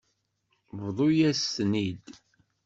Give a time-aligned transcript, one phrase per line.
[0.81, 2.05] Bḍut-as-ten-id.